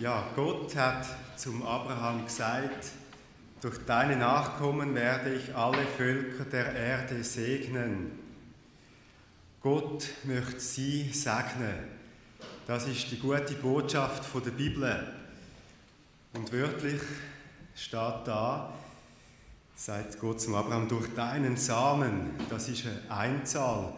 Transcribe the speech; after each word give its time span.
Ja, 0.00 0.26
Gott 0.34 0.74
hat 0.76 1.06
zum 1.36 1.62
Abraham 1.62 2.24
gesagt, 2.24 2.86
durch 3.60 3.76
deine 3.84 4.16
Nachkommen 4.16 4.94
werde 4.94 5.34
ich 5.34 5.54
alle 5.54 5.86
Völker 5.98 6.46
der 6.46 6.74
Erde 6.74 7.22
segnen. 7.22 8.10
Gott 9.60 10.06
möchte 10.24 10.58
sie 10.58 11.10
segnen. 11.12 11.74
Das 12.66 12.88
ist 12.88 13.10
die 13.10 13.18
gute 13.18 13.52
Botschaft 13.56 14.24
von 14.24 14.42
der 14.42 14.52
Bibel. 14.52 15.06
Und 16.32 16.50
wörtlich 16.50 17.02
steht 17.76 18.22
da, 18.24 18.72
sagt 19.76 20.18
Gott 20.18 20.40
zum 20.40 20.54
Abraham, 20.54 20.88
durch 20.88 21.12
deinen 21.14 21.58
Samen, 21.58 22.30
das 22.48 22.70
ist 22.70 22.86
eine 22.86 23.02
Einzahl. 23.10 23.92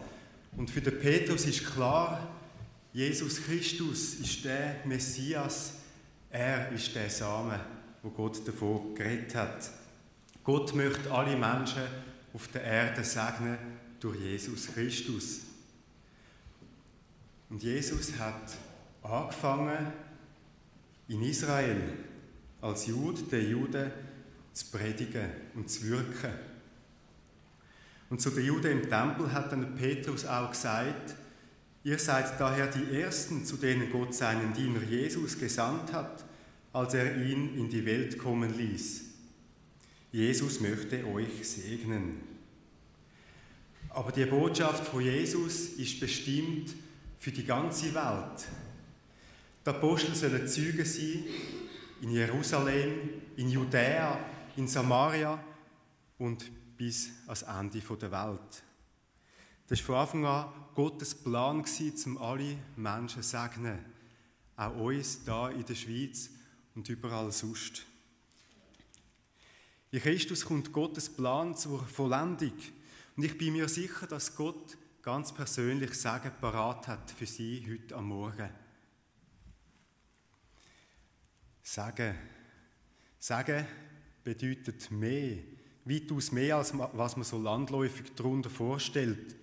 Und 0.57 0.69
für 0.69 0.80
den 0.80 0.98
Petrus 0.98 1.45
ist 1.45 1.64
klar, 1.64 2.27
Jesus 2.93 3.41
Christus 3.45 4.14
ist 4.14 4.45
der 4.45 4.79
Messias, 4.84 5.75
er 6.32 6.72
ist 6.72 6.95
der 6.95 7.11
Samen, 7.11 7.61
wo 8.03 8.09
Gott 8.11 8.46
davon 8.49 8.95
geredet 8.95 9.35
hat. 9.35 9.71
Gott 10.43 10.75
möchte 10.75 11.13
alle 11.13 11.36
Menschen 11.36 11.82
auf 12.32 12.49
der 12.49 12.64
Erde 12.64 13.05
segnen 13.05 13.58
durch 14.00 14.18
Jesus 14.18 14.67
Christus. 14.72 15.43
Und 17.50 17.63
Jesus 17.63 18.18
hat 18.18 18.57
angefangen 19.03 19.93
in 21.07 21.22
Israel 21.22 21.82
als 22.63 22.86
Jude 22.86 23.22
der 23.25 23.43
Juden 23.43 23.91
zu 24.55 24.67
predigen 24.71 25.30
und 25.55 25.71
zu 25.71 25.89
wirken. 25.89 26.33
Und 28.08 28.21
zu 28.21 28.30
den 28.30 28.46
Juden 28.46 28.72
im 28.72 28.89
Tempel 28.89 29.30
hat 29.33 29.53
dann 29.53 29.75
Petrus 29.75 30.25
auch 30.25 30.50
gesagt, 30.50 31.14
Ihr 31.85 31.99
seid 31.99 32.39
daher 32.39 32.69
die 32.69 33.00
Ersten, 33.00 33.45
zu 33.45 33.56
denen 33.56 33.91
Gott 33.91 34.14
seinen 34.14 34.53
Diener 34.53 34.83
Jesus 34.83 35.39
gesandt 35.39 35.92
hat, 35.92 36.25
als 36.72 36.95
er 36.95 37.17
ihn 37.17 37.56
in 37.58 37.69
die 37.69 37.84
Welt 37.84 38.19
kommen 38.19 38.56
ließ. 38.56 39.02
Jesus 40.12 40.60
möchte 40.60 41.05
euch 41.06 41.48
segnen. 41.48 42.20
Aber 43.91 44.12
die 44.12 44.25
Botschaft 44.27 44.86
von 44.86 45.03
Jesus 45.03 45.70
ist 45.70 46.00
bestimmt 46.00 46.75
für 47.19 47.33
die 47.33 47.44
ganze 47.44 47.92
Welt. 47.94 48.47
Die 49.64 49.70
Apostel 49.70 50.14
sollen 50.14 50.47
Zeugen 50.47 50.84
sein 50.84 51.25
in 52.00 52.10
Jerusalem, 52.10 52.92
in 53.36 53.48
Judäa, 53.48 54.19
in 54.56 54.66
Samaria 54.66 55.42
und 56.19 56.50
bis 56.77 57.10
ans 57.27 57.42
Ende 57.42 57.80
der 57.80 58.10
Welt. 58.10 58.62
Das 59.73 59.89
war 59.89 60.06
von 60.06 60.23
Anfang 60.23 60.27
an 60.27 60.53
Gottes 60.75 61.15
Plan, 61.15 61.65
um 62.05 62.19
alle 62.19 62.59
Menschen 62.77 63.23
zu 63.23 63.28
segnen. 63.31 63.78
Auch 64.55 64.77
uns 64.77 65.20
hier 65.25 65.51
in 65.56 65.65
der 65.65 65.75
Schweiz 65.75 66.28
und 66.75 66.87
überall 66.91 67.33
sonst. 67.33 67.87
In 69.91 70.00
Christus 70.00 70.45
kommt 70.45 70.75
Gottes 70.75 71.09
Plan 71.09 71.56
zur 71.56 71.83
Vollendung. 71.87 72.53
Und 73.17 73.25
ich 73.25 73.39
bin 73.39 73.55
mir 73.55 73.67
sicher, 73.67 74.06
dass 74.06 74.37
Gott 74.37 74.77
ganz 75.00 75.33
persönlich 75.33 75.95
Sagen 75.95 76.33
parat 76.39 76.89
hat 76.89 77.11
für 77.11 77.25
Sie 77.25 77.67
heute 77.67 77.97
am 77.97 78.09
Morgen. 78.09 78.50
Sagen. 81.62 82.15
Sagen 83.19 83.67
bedeutet 84.23 84.91
mehr, 84.91 85.39
weitaus 85.87 86.31
mehr, 86.31 86.59
als 86.59 86.75
was 86.77 87.17
man 87.17 87.25
so 87.25 87.39
landläufig 87.39 88.12
darunter 88.15 88.50
vorstellt. 88.50 89.37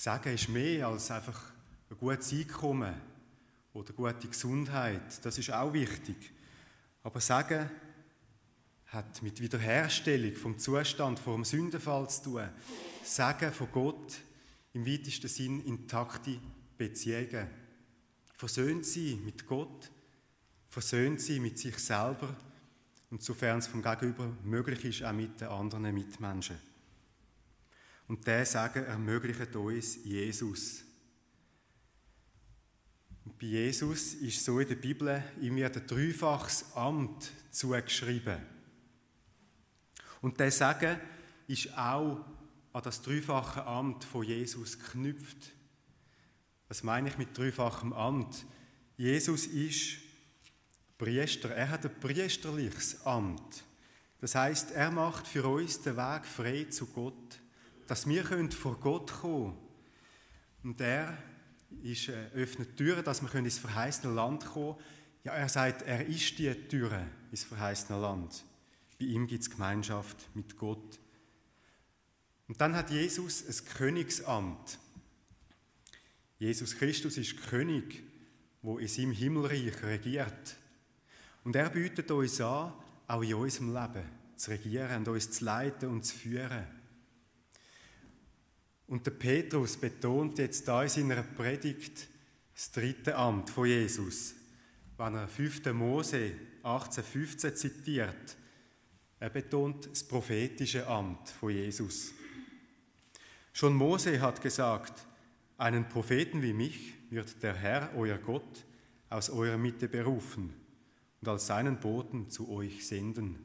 Sagen 0.00 0.32
ist 0.32 0.48
mehr 0.48 0.88
als 0.88 1.10
einfach 1.10 1.52
ein 1.90 1.98
gutes 1.98 2.32
Einkommen 2.32 2.94
oder 3.74 3.92
gute 3.92 4.28
Gesundheit. 4.28 5.22
Das 5.22 5.36
ist 5.36 5.52
auch 5.52 5.74
wichtig. 5.74 6.16
Aber 7.02 7.20
Sagen 7.20 7.68
hat 8.86 9.22
mit 9.22 9.42
Wiederherstellung 9.42 10.34
vom 10.36 10.58
Zustand 10.58 11.18
vor 11.18 11.34
dem 11.34 11.44
Sündenfall 11.44 12.08
zu 12.08 12.22
tun. 12.22 12.48
Sagen 13.04 13.52
von 13.52 13.70
Gott 13.72 14.22
im 14.72 14.86
weitesten 14.86 15.28
Sinn 15.28 15.62
intakte 15.66 16.40
Beziehungen. 16.78 17.48
Versöhnt 18.32 18.86
sie 18.86 19.16
mit 19.22 19.46
Gott, 19.46 19.90
versöhnt 20.70 21.20
sie 21.20 21.40
mit 21.40 21.58
sich 21.58 21.76
selber 21.76 22.34
und 23.10 23.22
sofern 23.22 23.58
es 23.58 23.66
vom 23.66 23.82
Gegenüber 23.82 24.32
möglich 24.44 24.82
ist, 24.82 25.04
auch 25.04 25.12
mit 25.12 25.42
den 25.42 25.48
anderen 25.48 25.92
Mitmenschen. 25.92 26.69
Und 28.10 28.26
der 28.26 28.44
Sagen 28.44 28.86
ermöglicht 28.86 29.54
uns 29.54 30.04
Jesus. 30.04 30.82
Und 33.24 33.38
bei 33.38 33.46
Jesus 33.46 34.14
ist 34.14 34.44
so 34.44 34.58
in 34.58 34.66
der 34.66 34.74
Bibel 34.74 35.22
ihm 35.40 35.54
wird 35.54 35.76
ein 35.76 35.86
dreifaches 35.86 36.74
Amt 36.74 37.30
zugeschrieben. 37.52 38.40
Und 40.20 40.40
der 40.40 40.50
Sagen 40.50 40.98
ist 41.46 41.72
auch 41.78 42.24
an 42.72 42.82
das 42.82 43.00
dreifache 43.00 43.64
Amt 43.64 44.02
von 44.02 44.24
Jesus 44.24 44.76
geknüpft. 44.76 45.52
Was 46.66 46.82
meine 46.82 47.10
ich 47.10 47.16
mit 47.16 47.38
dreifachem 47.38 47.92
Amt? 47.92 48.44
Jesus 48.96 49.46
ist 49.46 49.98
Priester. 50.98 51.50
Er 51.50 51.70
hat 51.70 51.86
ein 51.86 52.00
priesterliches 52.00 53.06
Amt. 53.06 53.62
Das 54.20 54.34
heißt, 54.34 54.72
er 54.72 54.90
macht 54.90 55.28
für 55.28 55.46
uns 55.46 55.80
den 55.80 55.96
Weg 55.96 56.26
frei 56.26 56.64
zu 56.64 56.86
Gott 56.86 57.38
dass 57.90 58.06
wir 58.06 58.24
vor 58.52 58.78
Gott 58.78 59.10
kommen 59.10 59.52
können. 59.52 59.58
Und 60.62 60.80
er 60.80 61.18
ist, 61.82 62.08
äh, 62.08 62.28
öffnet 62.34 62.76
Türen, 62.76 63.02
dass 63.02 63.20
wir 63.20 63.34
ins 63.34 63.58
verheißene 63.58 64.14
Land 64.14 64.46
kommen 64.46 64.76
können. 64.76 64.86
Ja, 65.24 65.32
er 65.32 65.48
sagt, 65.48 65.82
er 65.82 66.06
ist 66.06 66.38
die 66.38 66.54
Türe 66.68 67.04
ins 67.32 67.42
verheißene 67.42 68.00
Land. 68.00 68.44
Bei 68.96 69.06
ihm 69.06 69.26
gibt 69.26 69.42
es 69.42 69.50
Gemeinschaft 69.50 70.16
mit 70.34 70.56
Gott. 70.56 71.00
Und 72.46 72.60
dann 72.60 72.76
hat 72.76 72.90
Jesus 72.90 73.44
ein 73.44 73.74
Königsamt. 73.74 74.78
Jesus 76.38 76.76
Christus 76.76 77.18
ist 77.18 77.42
König, 77.48 78.04
wo 78.62 78.78
in 78.78 78.86
seinem 78.86 79.10
Himmelreich 79.10 79.82
regiert. 79.82 80.56
Und 81.42 81.56
er 81.56 81.70
bietet 81.70 82.08
uns 82.12 82.40
an, 82.40 82.72
auch 83.08 83.22
in 83.22 83.34
unserem 83.34 83.74
Leben 83.74 84.04
zu 84.36 84.52
regieren 84.52 84.98
und 84.98 85.08
uns 85.08 85.32
zu 85.32 85.44
leiten 85.44 85.88
und 85.88 86.04
zu 86.04 86.16
führen. 86.16 86.79
Und 88.90 89.06
der 89.06 89.12
Petrus 89.12 89.76
betont 89.76 90.38
jetzt 90.38 90.66
da 90.66 90.82
in 90.82 90.88
seiner 90.88 91.22
Predigt 91.22 92.08
das 92.52 92.72
dritte 92.72 93.14
Amt 93.14 93.48
von 93.48 93.66
Jesus, 93.66 94.34
wenn 94.98 95.14
er 95.14 95.28
5. 95.28 95.72
Mose 95.72 96.32
18,15 96.64 97.54
zitiert. 97.54 98.36
Er 99.20 99.30
betont 99.30 99.88
das 99.92 100.02
prophetische 100.02 100.88
Amt 100.88 101.28
von 101.28 101.50
Jesus. 101.50 102.12
Schon 103.52 103.76
Mose 103.76 104.20
hat 104.20 104.42
gesagt, 104.42 105.06
einen 105.56 105.88
Propheten 105.88 106.42
wie 106.42 106.52
mich 106.52 106.94
wird 107.10 107.40
der 107.44 107.54
Herr, 107.54 107.92
euer 107.94 108.18
Gott, 108.18 108.64
aus 109.08 109.30
eurer 109.30 109.56
Mitte 109.56 109.88
berufen 109.88 110.52
und 111.20 111.28
als 111.28 111.46
seinen 111.46 111.78
Boten 111.78 112.28
zu 112.28 112.50
euch 112.50 112.84
senden. 112.84 113.38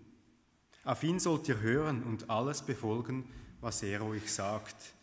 Auf 0.84 1.04
ihn 1.04 1.20
sollt 1.20 1.48
ihr 1.48 1.60
hören 1.60 2.02
und 2.02 2.32
alles 2.32 2.64
befolgen, 2.64 3.26
was 3.62 3.84
er 3.84 4.04
euch 4.04 4.34
sagt. 4.34 4.95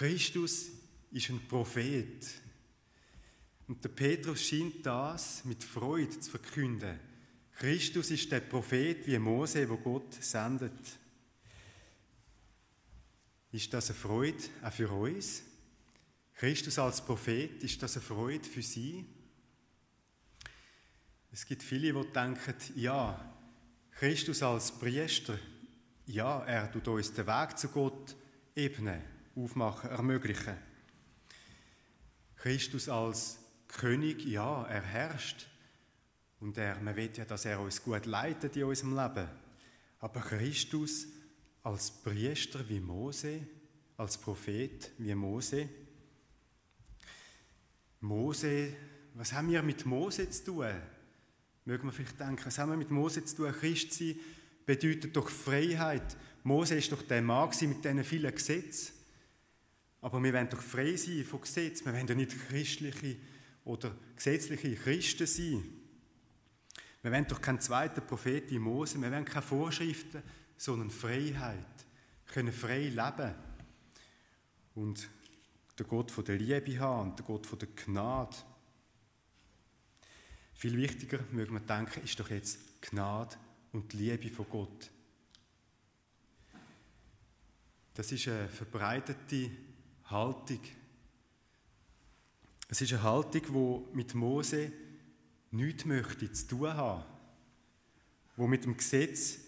Christus 0.00 0.70
ist 1.10 1.28
ein 1.28 1.46
Prophet. 1.46 2.26
Und 3.68 3.84
der 3.84 3.90
Petrus 3.90 4.42
scheint 4.42 4.86
das 4.86 5.44
mit 5.44 5.62
Freude 5.62 6.18
zu 6.18 6.30
verkünden. 6.30 6.98
Christus 7.56 8.10
ist 8.10 8.32
der 8.32 8.40
Prophet 8.40 9.06
wie 9.06 9.18
Mose, 9.18 9.68
wo 9.68 9.76
Gott 9.76 10.14
sendet. 10.14 10.72
Ist 13.52 13.74
das 13.74 13.90
eine 13.90 13.98
Freude 13.98 14.42
auch 14.62 14.72
für 14.72 14.90
uns? 14.90 15.42
Christus 16.32 16.78
als 16.78 17.04
Prophet, 17.04 17.62
ist 17.62 17.82
das 17.82 17.98
eine 17.98 18.06
Freude 18.06 18.48
für 18.48 18.62
Sie? 18.62 19.04
Es 21.30 21.44
gibt 21.44 21.62
viele, 21.62 21.92
die 21.92 22.10
denken, 22.10 22.54
ja, 22.76 23.36
Christus 23.90 24.42
als 24.42 24.72
Priester, 24.72 25.38
ja, 26.06 26.42
er 26.46 26.72
tut 26.72 26.88
uns 26.88 27.12
den 27.12 27.26
Weg 27.26 27.58
zu 27.58 27.68
Gott 27.68 28.16
ebnen 28.56 29.19
aufmachen, 29.34 29.90
ermöglichen. 29.90 30.56
Christus 32.36 32.88
als 32.88 33.38
König, 33.68 34.24
ja, 34.24 34.64
er 34.66 34.82
herrscht. 34.82 35.46
Und 36.40 36.56
er, 36.56 36.80
man 36.80 36.96
will 36.96 37.10
ja, 37.14 37.24
dass 37.24 37.44
er 37.44 37.60
uns 37.60 37.82
gut 37.82 38.06
leitet 38.06 38.56
in 38.56 38.64
unserem 38.64 38.96
Leben. 38.96 39.28
Aber 39.98 40.20
Christus 40.20 41.06
als 41.62 41.90
Priester 41.90 42.66
wie 42.68 42.80
Mose, 42.80 43.46
als 43.96 44.16
Prophet 44.16 44.90
wie 44.98 45.14
Mose. 45.14 45.68
Mose, 48.00 48.72
was 49.14 49.32
haben 49.34 49.50
wir 49.50 49.62
mit 49.62 49.84
Mose 49.84 50.30
zu 50.30 50.44
tun? 50.44 50.74
Mögen 51.66 51.86
wir 51.86 51.92
vielleicht 51.92 52.18
denken, 52.18 52.46
was 52.46 52.58
haben 52.58 52.70
wir 52.70 52.78
mit 52.78 52.90
Mose 52.90 53.22
zu 53.24 53.36
tun? 53.36 53.52
Christ 53.52 53.92
sein 53.92 54.18
bedeutet 54.64 55.14
doch 55.14 55.28
Freiheit. 55.28 56.16
Mose 56.42 56.76
ist 56.76 56.90
doch 56.90 57.02
der 57.02 57.20
Mann 57.20 57.50
mit 57.60 57.84
diesen 57.84 58.04
vielen 58.04 58.34
Gesetzen. 58.34 58.99
Aber 60.02 60.22
wir 60.22 60.32
wollen 60.32 60.48
doch 60.48 60.62
frei 60.62 60.96
sein 60.96 61.24
von 61.24 61.40
Gesetz. 61.40 61.84
Wir 61.84 61.92
wollen 61.92 62.06
ja 62.06 62.14
nicht 62.14 62.48
christliche 62.48 63.16
oder 63.64 63.94
gesetzliche 64.16 64.74
Christen 64.76 65.26
sein. 65.26 65.64
Wir 67.02 67.12
wollen 67.12 67.26
doch 67.26 67.40
keinen 67.40 67.60
zweiten 67.60 68.06
Prophet 68.06 68.50
wie 68.50 68.58
Mose, 68.58 69.00
wir 69.00 69.10
wollen 69.10 69.24
keine 69.24 69.42
Vorschriften, 69.42 70.22
sondern 70.56 70.90
Freiheit. 70.90 71.86
Wir 72.26 72.34
können 72.34 72.52
frei 72.52 72.88
leben. 72.88 73.34
Und 74.74 75.08
der 75.78 75.86
Gott 75.86 76.10
von 76.10 76.24
der 76.24 76.36
Liebe 76.36 76.78
haben 76.78 77.10
und 77.10 77.18
der 77.18 77.26
Gott 77.26 77.46
von 77.46 77.58
der 77.58 77.68
Gnade. 77.68 78.36
Viel 80.54 80.76
wichtiger, 80.76 81.20
mögen 81.30 81.54
wir 81.54 81.60
denken, 81.60 82.04
ist 82.04 82.20
doch 82.20 82.28
jetzt 82.28 82.82
Gnade 82.82 83.36
und 83.72 83.94
Liebe 83.94 84.28
von 84.28 84.46
Gott. 84.48 84.90
Das 87.94 88.12
ist 88.12 88.28
eine 88.28 88.48
verbreitete 88.48 89.50
Haltung. 90.10 90.60
Es 92.68 92.80
ist 92.80 92.92
eine 92.92 93.02
Haltung, 93.02 93.42
die 93.92 93.96
mit 93.96 94.14
Mose 94.14 94.72
nichts 95.50 95.84
möchte 95.84 96.30
zu 96.32 96.46
tun 96.48 96.74
haben, 96.74 97.04
wo 98.36 98.46
mit 98.46 98.64
dem 98.64 98.76
Gesetz 98.76 99.38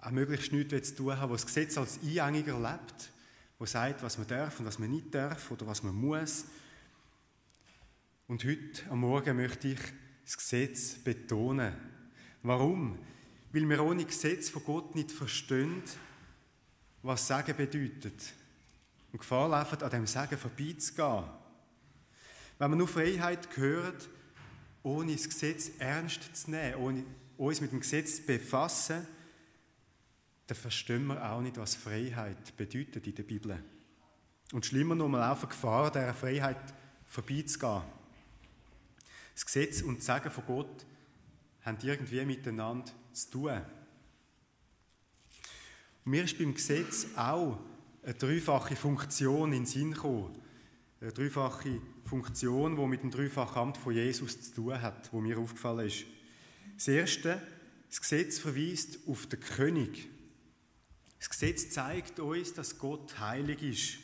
auch 0.00 0.10
möglichst 0.10 0.52
nichts 0.52 0.90
zu 0.90 0.96
tun 0.96 1.16
haben, 1.16 1.30
wo 1.30 1.34
das 1.34 1.46
Gesetz 1.46 1.78
als 1.78 1.98
Eingängiger 2.02 2.58
lebt, 2.58 3.10
wo 3.58 3.66
sagt, 3.66 4.02
was 4.02 4.18
man 4.18 4.26
darf 4.26 4.58
und 4.60 4.66
was 4.66 4.78
man 4.78 4.90
nicht 4.90 5.14
darf 5.14 5.50
oder 5.50 5.66
was 5.66 5.82
man 5.82 5.94
muss. 5.94 6.44
Und 8.26 8.44
heute 8.44 8.90
am 8.90 9.00
Morgen 9.00 9.36
möchte 9.36 9.68
ich 9.68 9.80
das 10.24 10.36
Gesetz 10.36 10.94
betonen. 10.94 11.74
Warum? 12.42 12.98
Weil 13.52 13.68
wir 13.68 13.82
ohne 13.84 14.04
Gesetz 14.04 14.48
von 14.48 14.64
Gott 14.64 14.94
nicht 14.94 15.12
verstehen, 15.12 15.82
was 17.02 17.26
Sagen 17.26 17.56
bedeutet. 17.56 18.34
Und 19.12 19.18
Gefahr 19.18 19.48
laufen, 19.48 19.82
an 19.82 19.90
dem 19.90 20.06
Sagen 20.06 20.38
vorbeizugehen. 20.38 21.24
Wenn 22.58 22.70
wir 22.70 22.76
nur 22.76 22.88
Freiheit 22.88 23.48
hören, 23.56 23.94
ohne 24.82 25.12
das 25.12 25.28
Gesetz 25.28 25.70
ernst 25.78 26.34
zu 26.34 26.50
nehmen, 26.50 26.76
ohne 26.76 27.04
uns 27.36 27.60
mit 27.60 27.72
dem 27.72 27.80
Gesetz 27.80 28.16
zu 28.16 28.22
befassen, 28.22 29.06
dann 30.46 30.56
verstehen 30.56 31.06
wir 31.06 31.30
auch 31.30 31.40
nicht, 31.40 31.56
was 31.56 31.74
Freiheit 31.74 32.56
bedeutet 32.56 33.06
in 33.06 33.14
der 33.14 33.22
Bibel. 33.22 33.62
Und 34.52 34.66
schlimmer 34.66 34.94
noch, 34.94 35.08
wir 35.08 35.18
laufen 35.18 35.48
Gefahr, 35.48 35.90
dieser 35.90 36.14
Freiheit 36.14 36.74
vorbeizugehen. 37.06 37.82
Das 39.34 39.46
Gesetz 39.46 39.82
und 39.82 39.98
das 39.98 40.06
Sagen 40.06 40.30
von 40.30 40.44
Gott 40.46 40.86
haben 41.62 41.78
irgendwie 41.82 42.24
miteinander 42.24 42.92
zu 43.12 43.30
tun. 43.30 43.60
Mir 46.04 46.24
ist 46.24 46.38
beim 46.38 46.54
Gesetz 46.54 47.06
auch 47.16 47.58
eine 48.02 48.14
dreifache 48.14 48.76
Funktion 48.76 49.52
in 49.52 49.60
den 49.60 49.66
Sinn 49.66 49.92
gekommen. 49.92 50.36
Eine 51.00 51.12
dreifache 51.12 51.80
Funktion, 52.04 52.76
die 52.76 52.86
mit 52.86 53.02
dem 53.02 53.10
dreifachen 53.10 53.62
Amt 53.62 53.76
von 53.76 53.94
Jesus 53.94 54.40
zu 54.40 54.54
tun 54.54 54.80
hat, 54.80 55.12
wo 55.12 55.20
mir 55.20 55.38
aufgefallen 55.38 55.86
ist. 55.86 56.04
Das 56.76 56.88
Erste, 56.88 57.40
das 57.88 58.00
Gesetz 58.00 58.38
verweist 58.38 58.98
auf 59.06 59.26
den 59.26 59.40
König. 59.40 60.08
Das 61.18 61.30
Gesetz 61.30 61.70
zeigt 61.70 62.18
uns, 62.20 62.54
dass 62.54 62.78
Gott 62.78 63.18
heilig 63.20 63.62
ist. 63.62 63.98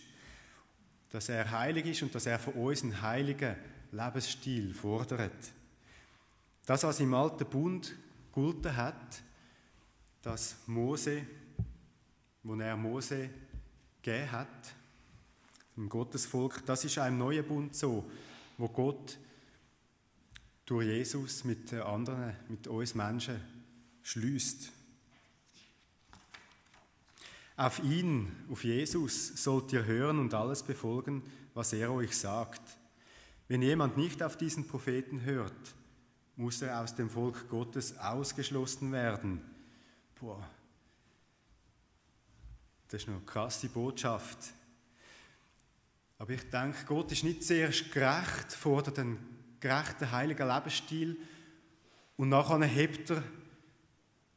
Dass 1.11 1.29
er 1.29 1.51
heilig 1.51 1.87
ist 1.87 2.03
und 2.03 2.15
dass 2.15 2.27
er 2.27 2.39
von 2.39 2.55
uns 2.55 2.83
einen 2.83 3.01
heiligen 3.01 3.57
Lebensstil 3.91 4.75
fordert. 4.75 5.53
Das, 6.67 6.83
was 6.83 7.01
im 7.01 7.15
alten 7.15 7.47
Bund 7.47 7.95
gulten 8.31 8.77
hat, 8.77 9.23
dass 10.23 10.57
Mose 10.67 11.27
wo 12.49 12.55
er 12.55 12.77
Mose 12.77 13.31
gegeben 14.09 14.33
hat, 14.33 14.75
dem 15.77 15.89
Gottesvolk, 15.89 16.65
das 16.65 16.85
ist 16.85 16.99
einem 16.99 17.19
neuen 17.19 17.47
Bund 17.47 17.75
so, 17.75 18.11
wo 18.57 18.69
Gott 18.69 19.19
durch 20.65 20.87
Jesus 20.87 21.45
mit 21.45 21.73
anderen, 21.75 22.35
mit 22.49 22.67
uns 22.67 22.95
Menschen 22.95 23.41
schließt. 24.03 24.73
Auf 27.57 27.83
ihn, 27.83 28.33
auf 28.51 28.65
Jesus, 28.65 29.43
sollt 29.43 29.73
ihr 29.73 29.85
hören 29.85 30.19
und 30.19 30.33
alles 30.33 30.63
befolgen, 30.63 31.23
was 31.55 31.73
er 31.73 31.93
euch 31.93 32.17
sagt. 32.17 32.63
Wenn 33.49 33.63
jemand 33.63 33.97
nicht 33.97 34.23
auf 34.23 34.37
diesen 34.37 34.67
Propheten 34.67 35.23
hört, 35.23 35.75
muss 36.37 36.63
er 36.63 36.81
aus 36.81 36.95
dem 36.95 37.11
Volk 37.11 37.49
Gottes 37.49 37.99
ausgeschlossen 37.99 38.93
werden. 38.93 39.41
Boah, 40.21 40.49
das 42.89 43.03
ist 43.03 43.09
eine 43.09 43.21
krasse 43.21 43.69
Botschaft. 43.69 44.39
Aber 46.19 46.31
ich 46.33 46.49
denke, 46.51 46.85
Gott 46.87 47.13
ist 47.13 47.25
nicht 47.25 47.45
zuerst 47.45 47.93
gerecht, 47.93 48.53
fordert 48.53 48.99
einen 48.99 49.19
gerechten, 49.61 50.11
heiligen 50.11 50.49
Lebensstil 50.49 51.17
und 52.17 52.31
nachher 52.31 52.65
hebt 52.65 53.11
er 53.11 53.23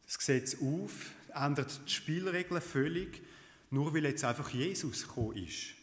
das 0.06 0.18
Gesetz 0.18 0.58
auf, 0.62 1.12
ändert 1.34 1.82
die 1.86 1.92
Spielregeln 1.92 2.62
völlig, 2.62 3.22
nur 3.70 3.94
weil 3.94 4.06
jetzt 4.06 4.24
einfach 4.24 4.50
Jesus 4.50 5.08
gekommen 5.08 5.38
ist. 5.38 5.74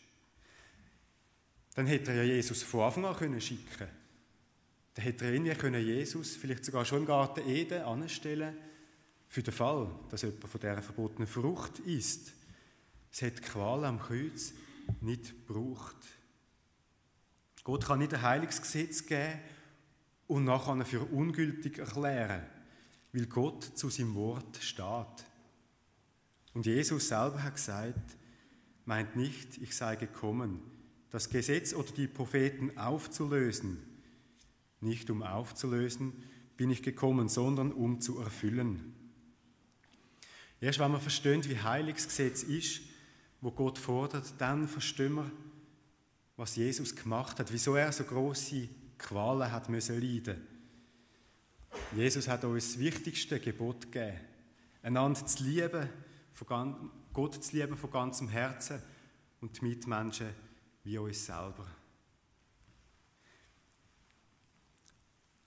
Dann 1.74 1.86
hätte 1.86 2.12
er 2.12 2.24
ja 2.24 2.34
Jesus 2.34 2.62
von 2.62 2.82
Anfang 2.82 3.06
an 3.06 3.16
können 3.16 3.40
schicken 3.40 3.88
Dann 4.94 5.04
hätte 5.04 5.24
er 5.24 5.32
irgendwie 5.32 5.54
können 5.54 5.84
Jesus 5.84 6.36
vielleicht 6.36 6.64
sogar 6.64 6.84
schon 6.84 6.98
im 6.98 7.06
Garten 7.06 7.48
Eden 7.48 7.82
anstellen 7.82 8.56
für 9.28 9.42
den 9.42 9.54
Fall, 9.54 9.90
dass 10.10 10.22
jemand 10.22 10.48
von 10.48 10.60
dieser 10.60 10.82
verbotenen 10.82 11.26
Frucht 11.26 11.78
isst. 11.80 12.32
Es 13.10 13.22
hat 13.22 13.42
Qual 13.42 13.84
am 13.84 13.98
Kreuz 13.98 14.52
nicht 15.00 15.46
gebraucht. 15.46 15.96
Gott 17.64 17.86
kann 17.86 17.98
nicht 17.98 18.14
ein 18.14 18.22
Heilungsgesetz 18.22 19.06
geben 19.06 19.40
und 20.26 20.44
nachher 20.44 20.84
für 20.84 21.00
ungültig 21.00 21.78
erklären, 21.78 22.46
weil 23.12 23.26
Gott 23.26 23.64
zu 23.64 23.90
seinem 23.90 24.14
Wort 24.14 24.56
steht. 24.58 25.24
Und 26.54 26.66
Jesus 26.66 27.08
selber 27.08 27.42
hat 27.42 27.56
gesagt, 27.56 28.16
meint 28.84 29.16
nicht, 29.16 29.58
ich 29.58 29.76
sei 29.76 29.96
gekommen, 29.96 30.60
das 31.10 31.30
Gesetz 31.30 31.74
oder 31.74 31.92
die 31.92 32.06
Propheten 32.06 32.76
aufzulösen. 32.78 33.82
Nicht 34.80 35.10
um 35.10 35.22
aufzulösen 35.22 36.12
bin 36.56 36.70
ich 36.70 36.82
gekommen, 36.82 37.28
sondern 37.28 37.72
um 37.72 38.00
zu 38.00 38.18
erfüllen. 38.18 38.94
Erst 40.60 40.78
wenn 40.78 40.90
man 40.90 41.00
versteht, 41.00 41.48
wie 41.48 41.58
heilig 41.58 41.96
das 41.96 42.08
Gesetz 42.08 42.42
ist, 42.42 42.80
wo 43.40 43.50
Gott 43.50 43.78
fordert, 43.78 44.34
dann 44.38 44.66
verstehen 44.66 45.14
wir, 45.14 45.30
was 46.36 46.56
Jesus 46.56 46.94
gemacht 46.94 47.38
hat, 47.38 47.52
wieso 47.52 47.76
er 47.76 47.92
so 47.92 48.04
große 48.04 48.68
Qualen 48.96 49.50
hat 49.50 49.68
müssen 49.68 50.00
leiden. 50.00 50.46
Jesus 51.94 52.28
hat 52.28 52.44
uns 52.44 52.72
das 52.72 52.78
wichtigste 52.78 53.38
Gebot 53.38 53.92
gegeben, 53.92 54.18
einander 54.82 55.24
zu 55.26 55.42
lieben, 55.44 55.88
Gott 57.12 57.42
zu 57.42 57.56
lieben 57.56 57.76
von 57.76 57.90
ganzem 57.90 58.28
Herzen 58.28 58.80
und 59.40 59.60
die 59.60 59.64
Mitmenschen 59.64 60.30
wie 60.84 60.98
uns 60.98 61.26
selber. 61.26 61.66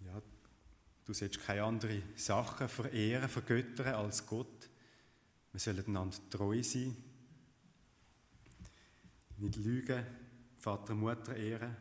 Ja, 0.05 0.21
du 1.05 1.13
sollst 1.13 1.41
keine 1.41 1.63
anderen 1.63 2.03
Sachen 2.15 2.67
verehren, 2.67 3.29
vergöttern 3.29 3.95
als 3.95 4.25
Gott. 4.25 4.69
Wir 5.51 5.59
sollen 5.59 5.85
einander 5.85 6.17
treu 6.29 6.61
sein 6.63 6.95
nicht 9.41 9.57
lügen, 9.57 10.05
Vater 10.59 10.93
und 10.93 10.99
Mutter 10.99 11.35
ehren. 11.35 11.75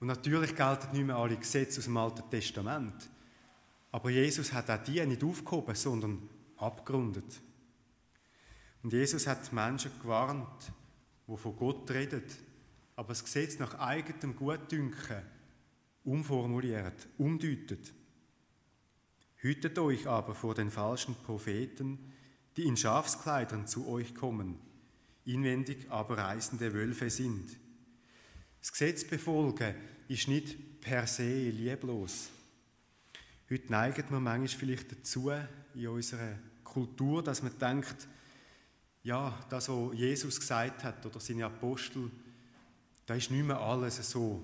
Und 0.00 0.08
natürlich 0.08 0.54
gelten 0.54 0.94
nicht 0.96 1.06
mehr 1.06 1.16
alle 1.16 1.36
Gesetze 1.36 1.78
aus 1.78 1.84
dem 1.84 1.96
Alten 1.96 2.28
Testament. 2.30 3.08
Aber 3.92 4.10
Jesus 4.10 4.52
hat 4.52 4.68
auch 4.68 4.82
die 4.82 5.04
nicht 5.06 5.24
aufgehoben, 5.24 5.74
sondern 5.74 6.28
abgerundet. 6.56 7.40
Und 8.82 8.92
Jesus 8.92 9.26
hat 9.26 9.52
Menschen 9.52 9.92
gewarnt, 10.02 10.72
die 11.26 11.36
von 11.36 11.56
Gott 11.56 11.90
reden, 11.90 12.22
aber 12.94 13.08
das 13.08 13.24
Gesetz 13.24 13.58
nach 13.58 13.78
eigenem 13.78 14.36
Gutdünken 14.36 15.22
umformuliert, 16.04 17.08
umdeutet. 17.18 17.92
Hütet 19.36 19.78
euch 19.78 20.06
aber 20.06 20.34
vor 20.34 20.54
den 20.54 20.70
falschen 20.70 21.14
Propheten, 21.14 22.12
die 22.56 22.64
in 22.64 22.76
Schafskleidern 22.76 23.66
zu 23.66 23.88
euch 23.88 24.14
kommen 24.14 24.58
inwendig 25.26 25.90
aber 25.90 26.18
reisende 26.18 26.72
Wölfe 26.72 27.10
sind. 27.10 27.56
Das 28.60 28.72
Gesetz 28.72 29.04
befolgen 29.04 29.74
ist 30.08 30.28
nicht 30.28 30.80
per 30.80 31.06
se 31.06 31.50
lieblos. 31.50 32.30
Heute 33.50 33.70
neigen 33.70 34.04
wir 34.08 34.20
manchmal 34.20 34.48
vielleicht 34.48 34.90
dazu, 34.90 35.30
in 35.74 35.88
unserer 35.88 36.38
Kultur, 36.64 37.22
dass 37.22 37.42
man 37.42 37.58
denkt, 37.58 38.08
ja, 39.02 39.38
das, 39.48 39.68
was 39.68 39.94
Jesus 39.94 40.40
gesagt 40.40 40.82
hat 40.82 41.04
oder 41.06 41.20
seine 41.20 41.46
Apostel, 41.46 42.10
da 43.04 43.14
ist 43.14 43.30
nicht 43.30 43.46
mehr 43.46 43.60
alles 43.60 44.10
so 44.10 44.42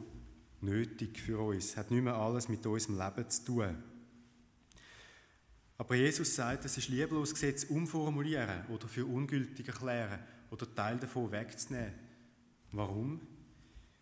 nötig 0.61 1.19
für 1.19 1.39
uns, 1.39 1.77
hat 1.77 1.91
nicht 1.91 2.03
mehr 2.03 2.15
alles 2.15 2.49
mit 2.49 2.65
unserem 2.65 2.99
Leben 2.99 3.29
zu 3.29 3.45
tun. 3.45 3.83
Aber 5.79 5.97
Jesus 5.97 6.37
sagt, 6.37 6.65
es 6.65 6.79
ist 6.79 6.89
lieblos, 6.89 7.33
Gesetz 7.35 7.65
umformulieren 7.65 8.67
oder 8.69 8.87
für 8.87 9.05
ungültig 9.05 9.67
erklären 9.67 10.21
oder 10.53 10.73
Teil 10.75 10.99
davon 10.99 11.33
wegzunehmen. 11.33 11.95
Warum? 12.73 13.21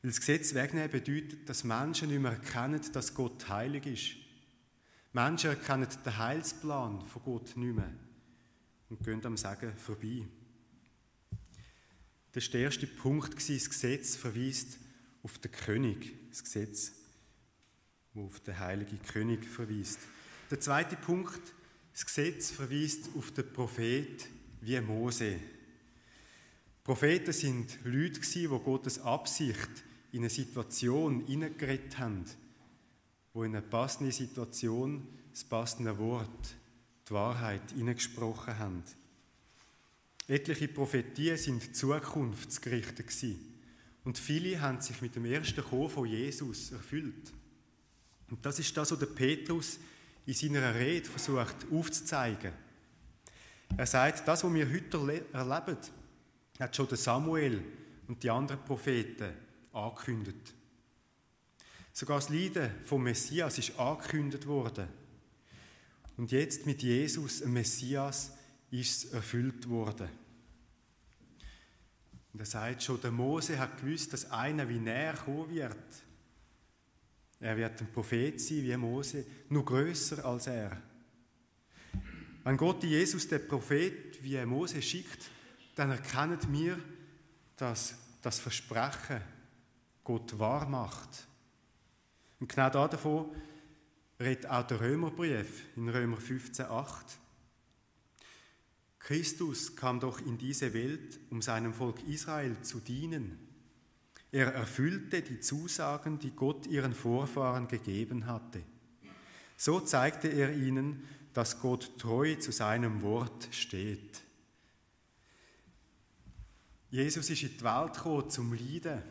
Weil 0.02 0.10
das 0.10 0.18
Gesetz 0.18 0.52
wegnehmen 0.52 0.90
bedeutet, 0.90 1.48
dass 1.48 1.64
Menschen 1.64 2.08
nicht 2.08 2.20
mehr 2.20 2.32
erkennen, 2.32 2.80
dass 2.92 3.14
Gott 3.14 3.48
heilig 3.48 3.86
ist. 3.86 4.16
Menschen 5.12 5.50
erkennen 5.50 5.88
den 6.04 6.18
Heilsplan 6.18 7.04
von 7.06 7.22
Gott 7.22 7.56
nicht 7.56 7.74
mehr 7.74 7.92
und 8.88 9.02
gehen 9.04 9.24
am 9.24 9.36
Sagen 9.36 9.76
vorbei. 9.76 10.26
Das 12.32 12.44
war 12.44 12.52
der 12.52 12.60
erste 12.62 12.86
Punkt, 12.86 13.34
das 13.34 13.70
Gesetz 13.70 14.16
verweist 14.16 14.78
auf 15.22 15.38
den 15.38 15.52
König. 15.52 16.30
Das 16.30 16.42
Gesetz, 16.42 16.92
das 18.14 18.24
auf 18.24 18.40
den 18.40 18.58
heiligen 18.58 19.00
König 19.02 19.44
verweist. 19.44 20.00
Der 20.50 20.60
zweite 20.60 20.96
Punkt, 20.96 21.40
das 21.92 22.06
Gesetz 22.06 22.50
verweist 22.50 23.10
auf 23.16 23.32
den 23.32 23.52
Prophet 23.52 24.28
wie 24.60 24.80
Mose. 24.80 25.38
Propheten 26.84 27.32
sind 27.32 27.78
Leute, 27.84 28.20
die 28.20 28.46
Gottes 28.46 28.98
Absicht 29.00 29.70
in 30.12 30.20
eine 30.20 30.30
Situation 30.30 31.24
hineingeredet 31.26 31.98
haben, 31.98 32.24
wo 33.32 33.44
in 33.44 33.54
eine 33.54 33.62
passende 33.64 34.12
Situation 34.12 35.06
das 35.30 35.44
passende 35.44 35.96
Wort, 35.98 36.56
die 37.08 37.12
Wahrheit 37.12 37.72
hineingesprochen 37.72 38.58
haben. 38.58 38.82
Etliche 40.26 40.68
Prophetien 40.68 41.36
sind 41.36 41.76
zukunftsgerichtet. 41.76 43.12
Und 44.04 44.18
viele 44.18 44.60
haben 44.60 44.80
sich 44.80 45.00
mit 45.02 45.16
dem 45.16 45.26
ersten 45.26 45.62
Kommen 45.62 45.90
von 45.90 46.06
Jesus 46.06 46.72
erfüllt. 46.72 47.32
Und 48.30 48.44
das 48.46 48.58
ist 48.58 48.76
das, 48.76 48.92
was 48.92 48.98
der 48.98 49.06
Petrus 49.06 49.78
in 50.26 50.34
seiner 50.34 50.74
Rede 50.74 51.08
versucht 51.08 51.56
aufzuzeigen. 51.70 52.52
Er 53.76 53.86
sagt, 53.86 54.26
das, 54.26 54.44
was 54.44 54.54
wir 54.54 54.70
heute 54.70 55.24
erleben, 55.32 55.78
hat 56.60 56.76
schon 56.76 56.94
Samuel 56.94 57.62
und 58.06 58.22
die 58.22 58.30
anderen 58.30 58.62
Propheten 58.64 59.32
angekündigt. 59.72 60.54
Sogar 61.92 62.18
das 62.18 62.28
Leiden 62.28 62.70
vom 62.84 63.02
Messias 63.02 63.58
ist 63.58 63.78
angekündigt 63.78 64.46
worden. 64.46 64.88
Und 66.16 66.32
jetzt 66.32 66.66
mit 66.66 66.82
Jesus, 66.82 67.40
dem 67.40 67.54
Messias, 67.54 68.32
ist 68.70 69.04
es 69.04 69.12
erfüllt 69.12 69.68
worden. 69.68 70.08
Und 72.32 72.40
er 72.40 72.46
sagt 72.46 72.82
schon, 72.82 73.00
der 73.00 73.10
Mose 73.10 73.58
hat 73.58 73.80
gewusst, 73.80 74.12
dass 74.12 74.30
einer 74.30 74.68
wie 74.68 74.78
näher 74.78 75.14
kommen 75.14 75.50
wird. 75.50 75.76
Er 77.40 77.56
wird 77.56 77.80
ein 77.80 77.90
Prophet 77.90 78.40
sein 78.40 78.62
wie 78.62 78.76
Mose, 78.76 79.24
nur 79.48 79.64
größer 79.64 80.24
als 80.24 80.46
er. 80.46 80.80
Wenn 82.44 82.56
Gott 82.56 82.84
Jesus, 82.84 83.26
der 83.26 83.38
Prophet, 83.40 84.22
wie 84.22 84.44
Mose 84.44 84.80
schickt, 84.80 85.30
dann 85.80 85.92
erkennen 85.92 86.38
wir, 86.50 86.78
dass 87.56 87.94
das 88.20 88.38
Versprechen 88.38 89.22
Gott 90.04 90.38
wahr 90.38 90.68
macht. 90.68 91.26
Und 92.38 92.54
genau 92.54 92.68
davon 92.68 93.34
redet 94.20 94.44
auch 94.44 94.66
der 94.66 94.78
Römerbrief 94.78 95.62
in 95.76 95.88
Römer 95.88 96.18
15,8. 96.18 96.92
Christus 98.98 99.74
kam 99.74 100.00
doch 100.00 100.20
in 100.20 100.36
diese 100.36 100.74
Welt, 100.74 101.18
um 101.30 101.40
seinem 101.40 101.72
Volk 101.72 102.06
Israel 102.06 102.60
zu 102.60 102.80
dienen. 102.80 103.38
Er 104.32 104.52
erfüllte 104.52 105.22
die 105.22 105.40
Zusagen, 105.40 106.18
die 106.18 106.32
Gott 106.32 106.66
ihren 106.66 106.92
Vorfahren 106.92 107.68
gegeben 107.68 108.26
hatte. 108.26 108.62
So 109.56 109.80
zeigte 109.80 110.28
er 110.28 110.52
ihnen, 110.54 111.08
dass 111.32 111.58
Gott 111.58 111.98
treu 111.98 112.34
zu 112.34 112.52
seinem 112.52 113.00
Wort 113.00 113.48
steht. 113.50 114.20
Jesus 116.90 117.30
ist 117.30 117.42
in 117.42 117.56
die 117.56 117.62
Welt 117.62 117.94
gekommen 117.94 118.30
zum 118.30 118.52
Leiden, 118.52 119.02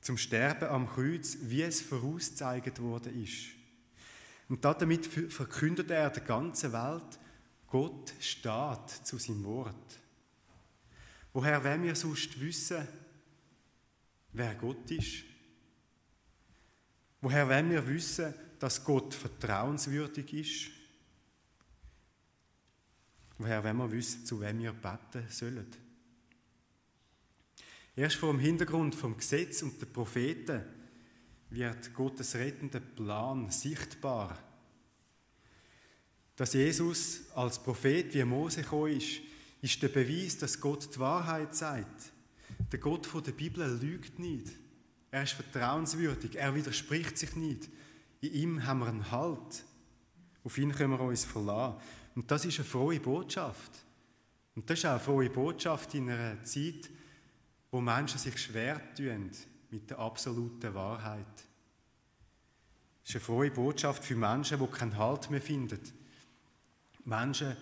zum 0.00 0.18
Sterben 0.18 0.68
am 0.68 0.88
Kreuz, 0.88 1.38
wie 1.42 1.62
es 1.62 1.80
vorausgezeigt 1.80 2.80
worden 2.80 3.22
ist. 3.22 3.46
Und 4.48 4.64
damit 4.64 5.06
verkündet 5.06 5.90
er 5.90 6.10
der 6.10 6.22
ganzen 6.22 6.72
Welt, 6.72 7.18
Gott 7.68 8.12
steht 8.20 8.90
zu 9.04 9.16
seinem 9.18 9.44
Wort. 9.44 10.00
Woher 11.32 11.62
wollen 11.64 11.82
wir 11.82 11.96
sonst 11.96 12.38
wissen, 12.40 12.86
wer 14.32 14.54
Gott 14.54 14.90
ist? 14.90 15.24
Woher 17.20 17.48
wollen 17.48 17.70
wir 17.70 17.86
wissen, 17.86 18.34
dass 18.58 18.84
Gott 18.84 19.14
vertrauenswürdig 19.14 20.32
ist? 20.34 20.70
Woher 23.38 23.64
wollen 23.64 23.78
wir 23.78 23.90
wissen, 23.90 24.24
zu 24.26 24.40
wem 24.40 24.60
wir 24.60 24.72
beten 24.72 25.26
sollen? 25.30 25.83
Erst 27.96 28.16
vor 28.16 28.32
dem 28.32 28.40
Hintergrund 28.40 28.94
vom 28.94 29.16
Gesetz 29.16 29.62
und 29.62 29.80
der 29.80 29.86
Propheten 29.86 30.64
wird 31.50 31.94
Gottes 31.94 32.34
rettender 32.34 32.80
Plan 32.80 33.50
sichtbar. 33.50 34.36
Dass 36.34 36.54
Jesus 36.54 37.30
als 37.34 37.62
Prophet 37.62 38.12
wie 38.12 38.24
Mose 38.24 38.62
gekommen 38.62 38.96
ist, 38.96 39.20
ist 39.62 39.80
der 39.80 39.88
Beweis, 39.88 40.36
dass 40.38 40.60
Gott 40.60 40.92
die 40.92 40.98
Wahrheit 40.98 41.54
sagt. 41.54 42.12
Der 42.72 42.80
Gott 42.80 43.08
der 43.26 43.32
Bibel 43.32 43.64
lügt 43.80 44.18
nicht. 44.18 44.48
Er 45.12 45.22
ist 45.22 45.34
vertrauenswürdig, 45.34 46.36
er 46.36 46.54
widerspricht 46.56 47.16
sich 47.16 47.36
nicht. 47.36 47.68
In 48.20 48.32
ihm 48.32 48.66
haben 48.66 48.80
wir 48.80 48.88
einen 48.88 49.10
Halt. 49.12 49.64
Auf 50.42 50.58
ihn 50.58 50.72
können 50.72 50.98
wir 50.98 51.00
uns 51.00 51.24
verlassen. 51.24 51.76
Und 52.16 52.28
das 52.30 52.44
ist 52.44 52.58
eine 52.58 52.68
frohe 52.68 52.98
Botschaft. 52.98 53.70
Und 54.56 54.68
das 54.68 54.80
ist 54.80 54.86
auch 54.86 54.90
eine 54.90 55.00
frohe 55.00 55.30
Botschaft 55.30 55.94
in 55.94 56.10
einer 56.10 56.42
Zeit, 56.42 56.90
wo 57.74 57.80
Menschen 57.80 58.20
sich 58.20 58.38
schwer 58.38 58.80
tun 58.94 59.32
mit 59.72 59.90
der 59.90 59.98
absoluten 59.98 60.72
Wahrheit. 60.74 61.26
Das 63.02 63.08
ist 63.08 63.16
eine 63.16 63.24
frohe 63.24 63.50
Botschaft 63.50 64.04
für 64.04 64.14
Menschen, 64.14 64.60
die 64.60 64.66
keinen 64.68 64.96
Halt 64.96 65.28
mehr 65.28 65.42
finden. 65.42 65.80
Menschen, 67.04 67.56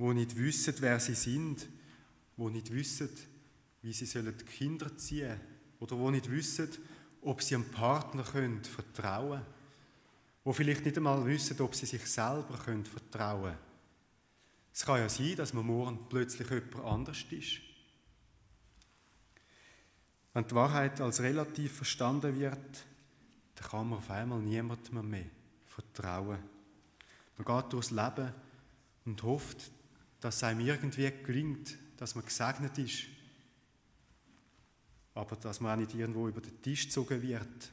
die 0.00 0.14
nicht 0.14 0.36
wissen, 0.36 0.74
wer 0.80 0.98
sie 0.98 1.14
sind, 1.14 1.68
die 2.36 2.42
nicht 2.42 2.72
wissen, 2.72 3.08
wie 3.82 3.92
sie 3.92 4.06
sollen 4.06 4.36
Kinder 4.36 4.96
ziehen 4.96 5.40
oder 5.78 5.94
die 5.94 6.10
nicht 6.10 6.28
wissen, 6.28 6.68
ob 7.20 7.40
sie 7.40 7.54
einem 7.54 7.70
Partner 7.70 8.24
können 8.24 8.64
vertrauen 8.64 9.42
können, 9.42 9.46
die 10.44 10.52
vielleicht 10.54 10.84
nicht 10.84 10.96
einmal 10.96 11.24
wissen, 11.24 11.60
ob 11.60 11.76
sie 11.76 11.86
sich 11.86 12.04
selber 12.04 12.58
können 12.64 12.84
vertrauen 12.84 13.44
können. 13.44 13.58
Es 14.74 14.84
kann 14.84 14.98
ja 14.98 15.08
sein, 15.08 15.36
dass 15.36 15.52
man 15.52 15.64
morgen 15.66 16.00
plötzlich 16.08 16.50
jemand 16.50 16.84
anders 16.84 17.24
ist. 17.30 17.71
Wenn 20.34 20.46
die 20.46 20.54
Wahrheit 20.54 21.00
als 21.00 21.20
relativ 21.20 21.76
verstanden 21.76 22.38
wird, 22.38 22.84
dann 23.54 23.68
kann 23.68 23.88
man 23.88 23.98
auf 23.98 24.10
einmal 24.10 24.40
niemandem 24.40 25.08
mehr 25.08 25.26
vertrauen. 25.66 26.38
Man 27.36 27.44
geht 27.44 27.72
durchs 27.72 27.90
Leben 27.90 28.32
und 29.04 29.22
hofft, 29.22 29.70
dass 30.20 30.36
es 30.36 30.44
einem 30.44 30.60
irgendwie 30.60 31.10
gelingt, 31.22 31.76
dass 31.96 32.14
man 32.14 32.24
gesegnet 32.24 32.78
ist, 32.78 33.04
aber 35.14 35.36
dass 35.36 35.60
man 35.60 35.72
auch 35.72 35.80
nicht 35.80 35.94
irgendwo 35.94 36.28
über 36.28 36.40
den 36.40 36.62
Tisch 36.62 36.86
gezogen 36.86 37.20
wird. 37.20 37.72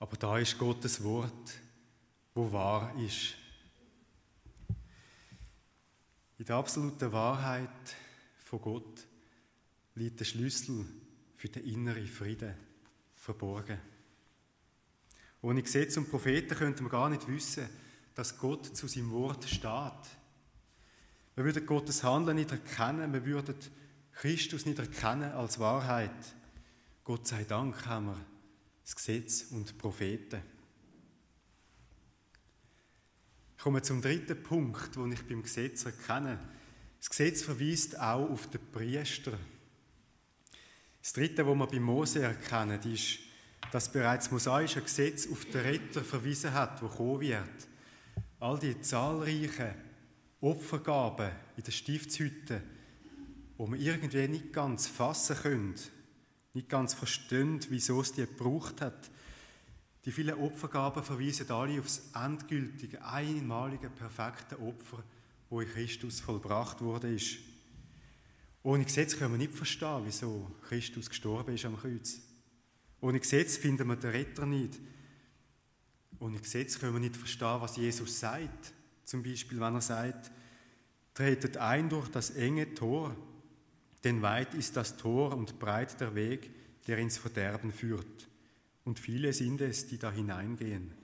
Aber 0.00 0.16
da 0.16 0.38
ist 0.38 0.58
Gottes 0.58 1.02
Wort, 1.02 1.54
wo 2.34 2.50
wahr 2.50 2.92
ist. 2.98 3.34
In 6.38 6.44
der 6.44 6.56
absoluten 6.56 7.12
Wahrheit 7.12 7.94
von 8.38 8.60
Gott 8.60 9.06
liegt 9.94 10.20
der 10.20 10.24
Schlüssel 10.24 10.84
für 11.36 11.48
den 11.48 11.64
inneren 11.64 12.06
Frieden 12.06 12.54
verborgen. 13.14 13.78
Ohne 15.42 15.62
Gesetz 15.62 15.96
und 15.96 16.10
Propheten 16.10 16.56
könnte 16.56 16.82
man 16.82 16.90
gar 16.90 17.10
nicht 17.10 17.28
wissen, 17.28 17.68
dass 18.14 18.38
Gott 18.38 18.76
zu 18.76 18.86
seinem 18.86 19.10
Wort 19.10 19.44
steht. 19.44 20.16
Wir 21.34 21.44
würden 21.44 21.66
Gottes 21.66 22.02
Handeln 22.02 22.36
nicht 22.36 22.52
erkennen, 22.52 23.12
wir 23.12 23.24
würden 23.24 23.56
Christus 24.12 24.66
nicht 24.66 24.78
erkennen 24.78 25.32
als 25.32 25.58
Wahrheit. 25.58 26.34
Gott 27.02 27.26
sei 27.26 27.44
Dank 27.44 27.84
haben 27.86 28.06
wir 28.06 28.26
das 28.84 28.94
Gesetz 28.94 29.46
und 29.50 29.68
die 29.68 29.74
Propheten. 29.74 30.42
Ich 33.56 33.62
komme 33.62 33.82
zum 33.82 34.00
dritten 34.00 34.42
Punkt, 34.42 34.96
den 34.96 35.12
ich 35.12 35.26
beim 35.26 35.42
Gesetz 35.42 35.84
erkenne. 35.84 36.38
Das 36.98 37.10
Gesetz 37.10 37.42
verweist 37.42 37.98
auch 37.98 38.30
auf 38.30 38.48
den 38.48 38.60
Priester. 38.72 39.38
Das 41.04 41.12
dritte, 41.12 41.46
was 41.46 41.54
wir 41.54 41.66
bei 41.66 41.80
Mose 41.80 42.22
erkennen, 42.22 42.80
ist, 42.90 43.18
dass 43.70 43.92
bereits 43.92 44.24
das 44.24 44.32
mosaische 44.32 44.80
Gesetz 44.80 45.30
auf 45.30 45.44
den 45.44 45.60
Retter 45.60 46.02
verwiesen 46.02 46.54
hat, 46.54 46.80
der 46.80 46.88
kommen 46.88 47.20
wird. 47.20 47.68
All 48.40 48.58
die 48.58 48.80
zahlreichen 48.80 49.74
Opfergaben 50.40 51.30
in 51.58 51.62
der 51.62 51.72
Stiftshütte, 51.72 52.62
wo 53.58 53.70
wir 53.70 53.78
irgendwie 53.78 54.28
nicht 54.28 54.50
ganz 54.50 54.86
fassen 54.86 55.36
können, 55.36 55.74
nicht 56.54 56.70
ganz 56.70 56.94
verstehen, 56.94 57.60
wieso 57.68 58.00
es 58.00 58.14
die 58.14 58.22
gebraucht 58.22 58.80
hat. 58.80 59.10
Die 60.06 60.12
vielen 60.12 60.38
Opfergaben 60.38 61.02
verweisen 61.02 61.50
alle 61.50 61.80
auf 61.80 61.84
das 61.84 62.00
endgültige, 62.14 63.04
einmalige, 63.04 63.90
perfekte 63.90 64.58
Opfer, 64.58 65.04
wo 65.50 65.60
in 65.60 65.68
Christus 65.68 66.20
vollbracht 66.20 66.80
wurde. 66.80 67.14
Ohne 68.64 68.84
Gesetz 68.84 69.18
können 69.18 69.34
wir 69.34 69.38
nicht 69.38 69.52
verstehen, 69.52 70.02
wieso 70.06 70.50
Christus 70.66 71.10
gestorben 71.10 71.54
ist 71.54 71.66
am 71.66 71.76
Kreuz. 71.76 72.18
Ohne 72.98 73.20
Gesetz 73.20 73.58
finden 73.58 73.86
wir 73.86 73.96
den 73.96 74.10
Retter 74.10 74.46
nicht. 74.46 74.80
Ohne 76.18 76.38
Gesetz 76.38 76.78
können 76.78 76.94
wir 76.94 77.00
nicht 77.00 77.16
verstehen, 77.16 77.60
was 77.60 77.76
Jesus 77.76 78.18
sagt. 78.18 78.72
Zum 79.04 79.22
Beispiel, 79.22 79.60
wenn 79.60 79.74
er 79.74 79.82
sagt, 79.82 80.30
tretet 81.12 81.58
ein 81.58 81.90
durch 81.90 82.08
das 82.08 82.30
enge 82.30 82.72
Tor, 82.74 83.14
denn 84.02 84.22
weit 84.22 84.54
ist 84.54 84.76
das 84.78 84.96
Tor 84.96 85.36
und 85.36 85.58
breit 85.58 86.00
der 86.00 86.14
Weg, 86.14 86.50
der 86.86 86.96
ins 86.96 87.18
Verderben 87.18 87.70
führt. 87.70 88.28
Und 88.84 88.98
viele 88.98 89.34
sind 89.34 89.60
es, 89.60 89.86
die 89.86 89.98
da 89.98 90.10
hineingehen. 90.10 90.94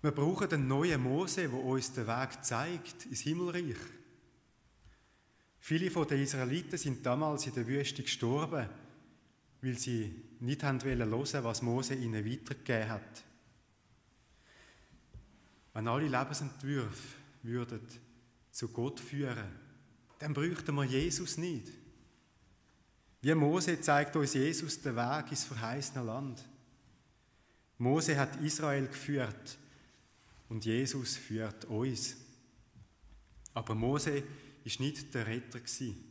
Wir 0.00 0.12
brauchen 0.12 0.48
den 0.48 0.66
neuen 0.66 1.02
Mose, 1.02 1.52
wo 1.52 1.58
uns 1.58 1.92
den 1.92 2.06
Weg 2.06 2.42
zeigt 2.42 3.04
ins 3.04 3.20
Himmelreich. 3.20 3.76
Viele 5.60 5.90
von 5.90 6.06
den 6.06 6.22
Israeliten 6.22 6.78
sind 6.78 7.04
damals 7.04 7.46
in 7.46 7.54
der 7.54 7.66
Wüste 7.66 8.02
gestorben, 8.02 8.68
weil 9.60 9.78
sie 9.78 10.14
nicht 10.40 10.62
haben 10.62 10.82
hören, 10.82 11.44
was 11.44 11.62
Mose 11.62 11.94
ihnen 11.94 12.24
weitergegeben 12.24 12.88
hat. 12.88 13.24
Wenn 15.74 15.88
alle 15.88 16.08
Lebensentwürfe 16.08 17.16
würden 17.42 17.80
zu 18.50 18.68
Gott 18.68 19.00
führen, 19.00 19.46
dann 20.18 20.32
bräuchten 20.32 20.74
wir 20.74 20.84
Jesus 20.84 21.36
nicht. 21.38 21.68
Wie 23.20 23.34
Mose 23.34 23.80
zeigt 23.80 24.14
uns 24.16 24.34
Jesus 24.34 24.80
den 24.80 24.96
Weg 24.96 25.30
ins 25.30 25.44
verheißene 25.44 26.04
Land. 26.04 26.44
Mose 27.78 28.18
hat 28.18 28.40
Israel 28.40 28.86
geführt 28.86 29.58
und 30.48 30.64
Jesus 30.64 31.16
führt 31.16 31.64
uns. 31.66 32.16
Aber 33.54 33.74
Mose 33.74 34.22
ist 34.68 34.80
nicht 34.80 35.14
der 35.14 35.26
Retter 35.26 35.60
gewesen. 35.60 36.04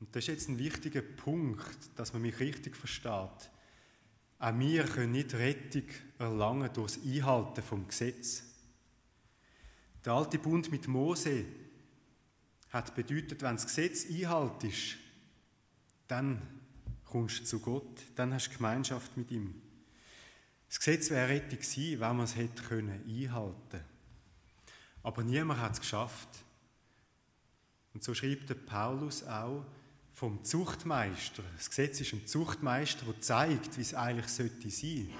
Und 0.00 0.14
das 0.14 0.24
ist 0.24 0.28
jetzt 0.28 0.48
ein 0.48 0.58
wichtiger 0.58 1.02
Punkt, 1.02 1.78
dass 1.96 2.12
man 2.12 2.22
mich 2.22 2.40
richtig 2.40 2.76
versteht. 2.76 3.50
Auch 4.38 4.58
wir 4.58 4.84
können 4.84 5.12
nicht 5.12 5.34
Rettung 5.34 5.84
erlangen 6.18 6.70
durch 6.72 6.94
das 6.94 7.04
Einhalten 7.04 7.62
vom 7.62 7.86
Gesetz. 7.86 8.42
Der 10.04 10.14
alte 10.14 10.38
Bund 10.38 10.70
mit 10.70 10.88
Mose 10.88 11.44
hat 12.70 12.94
bedeutet, 12.94 13.42
wenn 13.42 13.56
das 13.56 13.66
Gesetz 13.66 14.06
einhaltest, 14.06 14.96
dann 16.08 16.42
kommst 17.04 17.40
du 17.40 17.44
zu 17.44 17.60
Gott, 17.60 18.02
dann 18.16 18.34
hast 18.34 18.48
du 18.48 18.56
Gemeinschaft 18.56 19.16
mit 19.16 19.30
ihm. 19.30 19.62
Das 20.68 20.78
Gesetz 20.78 21.10
wäre 21.10 21.28
Rettung 21.28 21.58
gewesen, 21.58 22.00
wenn 22.00 22.16
man 22.16 22.24
es 22.24 22.36
hätte 22.36 22.62
können. 22.62 23.02
Aber 25.02 25.22
niemand 25.22 25.60
hat 25.60 25.74
es 25.74 25.80
geschafft. 25.80 26.43
Und 27.94 28.02
so 28.02 28.12
schreibt 28.12 28.50
der 28.50 28.56
Paulus 28.56 29.24
auch 29.24 29.64
vom 30.12 30.44
Zuchtmeister. 30.44 31.42
Das 31.56 31.70
Gesetz 31.70 32.00
ist 32.00 32.12
ein 32.12 32.26
Zuchtmeister, 32.26 33.04
der 33.06 33.20
zeigt, 33.20 33.76
wie 33.78 33.82
es 33.82 33.94
eigentlich 33.94 34.28
sollte 34.28 34.70
sein. 34.70 35.10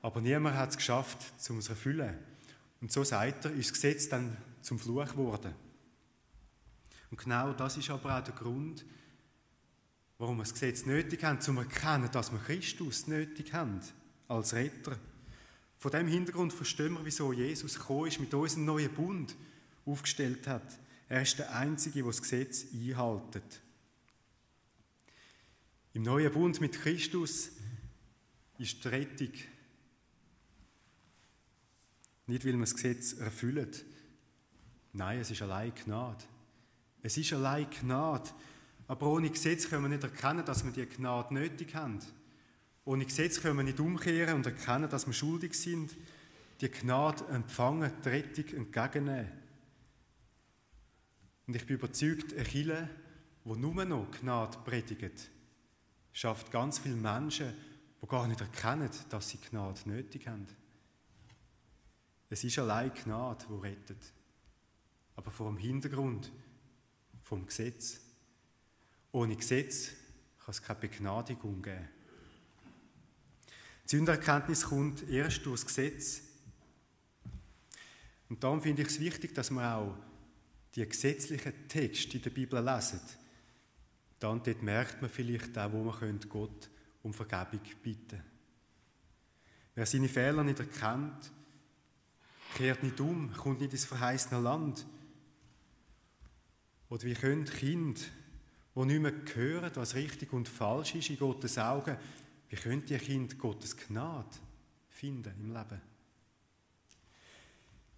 Aber 0.00 0.20
niemand 0.20 0.56
hat 0.56 0.70
es 0.70 0.76
geschafft, 0.76 1.18
um 1.48 1.58
es 1.58 1.66
zu 1.66 1.72
erfüllen. 1.72 2.16
Und 2.80 2.90
so 2.90 3.04
sagt 3.04 3.44
er, 3.44 3.52
ist 3.52 3.70
das 3.70 3.74
Gesetz 3.74 4.08
dann 4.08 4.36
zum 4.60 4.78
Fluch 4.78 5.06
geworden. 5.06 5.54
Und 7.10 7.18
genau 7.18 7.52
das 7.52 7.76
ist 7.76 7.90
aber 7.90 8.18
auch 8.18 8.24
der 8.24 8.34
Grund, 8.34 8.84
warum 10.18 10.38
wir 10.38 10.42
das 10.42 10.54
Gesetz 10.54 10.86
nötig 10.86 11.22
haben, 11.22 11.36
um 11.36 11.42
zu 11.42 11.52
erkennen, 11.52 12.08
dass 12.10 12.32
wir 12.32 12.38
Christus 12.38 13.06
nötig 13.06 13.52
haben 13.52 13.80
als 14.28 14.54
Retter. 14.54 14.96
Von 15.78 15.90
dem 15.90 16.06
Hintergrund 16.06 16.52
verstehen 16.52 16.94
wir, 16.94 17.04
wieso 17.04 17.32
Jesus 17.32 17.78
gekommen 17.78 18.06
ist, 18.06 18.18
mit 18.18 18.32
uns 18.34 18.56
einen 18.56 18.64
neuen 18.64 18.92
Bund 18.92 19.36
aufgestellt 19.84 20.46
hat. 20.46 20.78
Er 21.12 21.20
ist 21.20 21.38
der 21.38 21.54
Einzige, 21.54 21.96
der 21.98 22.06
das 22.06 22.22
Gesetz 22.22 22.64
einhaltet. 22.72 23.60
Im 25.92 26.04
neuen 26.04 26.32
Bund 26.32 26.58
mit 26.62 26.72
Christus 26.72 27.50
ist 28.56 28.82
die 28.82 28.88
Rettung 28.88 29.32
nicht, 32.26 32.46
weil 32.46 32.54
wir 32.54 32.60
das 32.60 32.72
Gesetz 32.72 33.12
erfüllen. 33.12 33.70
Nein, 34.94 35.20
es 35.20 35.30
ist 35.30 35.42
allein 35.42 35.74
Gnade. 35.74 36.24
Es 37.02 37.18
ist 37.18 37.34
allein 37.34 37.68
Gnade. 37.68 38.30
Aber 38.88 39.08
ohne 39.08 39.28
Gesetz 39.28 39.68
können 39.68 39.82
wir 39.82 39.90
nicht 39.90 40.04
erkennen, 40.04 40.46
dass 40.46 40.64
wir 40.64 40.72
die 40.72 40.86
Gnade 40.86 41.34
nötig 41.34 41.74
haben. 41.74 41.98
Ohne 42.86 43.04
Gesetz 43.04 43.38
können 43.42 43.58
wir 43.58 43.64
nicht 43.64 43.80
umkehren 43.80 44.36
und 44.36 44.46
erkennen, 44.46 44.88
dass 44.88 45.06
wir 45.06 45.12
schuldig 45.12 45.52
sind, 45.60 45.94
die 46.62 46.70
Gnade 46.70 47.26
empfangen, 47.26 47.92
die 48.02 48.08
Rettung 48.08 48.46
entgegennehmen. 48.56 49.41
Und 51.46 51.56
ich 51.56 51.66
bin 51.66 51.76
überzeugt, 51.76 52.32
eine 52.32 52.44
Kirche, 52.44 52.88
die 53.44 53.56
nur 53.56 53.84
noch 53.84 54.10
Gnade 54.10 54.58
predigt, 54.64 55.30
schafft 56.12 56.50
ganz 56.50 56.78
viele 56.78 56.96
Menschen, 56.96 57.52
die 58.00 58.06
gar 58.06 58.28
nicht 58.28 58.40
erkennen, 58.40 58.90
dass 59.08 59.28
sie 59.28 59.38
Gnade 59.38 59.80
nötig 59.86 60.26
haben. 60.28 60.46
Es 62.30 62.44
ist 62.44 62.58
allein 62.58 62.92
Gnade, 62.94 63.44
die 63.48 63.60
rettet. 63.60 64.12
Aber 65.16 65.30
vor 65.30 65.48
dem 65.48 65.58
Hintergrund 65.58 66.32
vom 67.22 67.46
Gesetz. 67.46 68.00
Ohne 69.10 69.36
Gesetz 69.36 69.90
kann 70.38 70.52
es 70.52 70.62
keine 70.62 70.80
Begnadigung 70.80 71.60
geben. 71.60 71.88
Die 73.84 73.96
Sündererkenntnis 73.96 74.64
kommt 74.64 75.08
erst 75.08 75.44
durch 75.44 75.60
das 75.60 75.66
Gesetz. 75.66 76.22
Und 78.28 78.42
darum 78.42 78.62
finde 78.62 78.82
ich 78.82 78.88
es 78.88 79.00
wichtig, 79.00 79.34
dass 79.34 79.50
wir 79.50 79.76
auch 79.76 79.94
die 80.74 80.88
gesetzlichen 80.88 81.68
Texte 81.68 82.16
in 82.16 82.22
der 82.22 82.30
Bibel 82.30 82.64
lesen. 82.64 83.00
Dann 84.18 84.42
dort 84.42 84.62
merkt 84.62 85.02
man 85.02 85.10
vielleicht 85.10 85.56
auch, 85.58 85.72
wo 85.72 85.82
man 85.82 86.20
Gott 86.28 86.70
um 87.02 87.12
Vergebung 87.12 87.60
bitten 87.82 88.08
könnte. 88.08 88.24
Wer 89.74 89.86
seine 89.86 90.08
Fehler 90.08 90.44
nicht 90.44 90.60
erkennt, 90.60 91.32
kehrt 92.54 92.82
nicht 92.82 93.00
um, 93.00 93.32
kommt 93.32 93.60
nicht 93.60 93.72
ins 93.72 93.84
verheißene 93.84 94.40
Land. 94.40 94.86
Oder 96.88 97.04
wie 97.04 97.14
können 97.14 97.46
Kinder, 97.46 98.00
die 98.74 98.84
nicht 98.84 99.00
mehr 99.00 99.14
hören, 99.34 99.70
was 99.74 99.94
richtig 99.94 100.32
und 100.32 100.48
falsch 100.48 100.94
ist 100.94 101.10
in 101.10 101.18
Gottes 101.18 101.56
Augen, 101.58 101.96
wie 102.50 102.56
könnt 102.56 102.90
ihr 102.90 102.98
Kind 102.98 103.38
Gottes 103.38 103.76
Gnade 103.76 104.28
finden 104.90 105.32
im 105.40 105.54
Leben? 105.54 105.80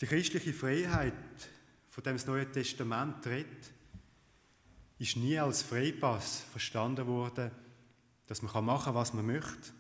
Die 0.01 0.07
christliche 0.07 0.53
Freiheit, 0.53 1.13
von 1.95 2.03
dem 2.03 2.15
das 2.15 2.27
Neue 2.27 2.51
Testament 2.51 3.25
redet, 3.25 3.73
ist 4.99 5.17
nie 5.17 5.39
als 5.39 5.63
Freipass 5.63 6.41
verstanden 6.51 7.07
worden, 7.07 7.53
dass 8.27 8.43
man 8.43 8.65
machen 8.65 8.87
kann, 8.87 8.95
was 8.97 9.15
man 9.15 9.25
möchte. 9.25 9.71